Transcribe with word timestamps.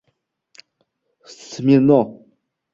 —Smirno! 1.37 2.01